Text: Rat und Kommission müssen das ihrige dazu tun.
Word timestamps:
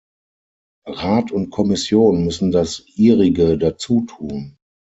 Rat 0.87 1.31
und 1.31 1.51
Kommission 1.51 2.25
müssen 2.25 2.51
das 2.51 2.83
ihrige 2.95 3.59
dazu 3.59 4.01
tun. 4.07 4.57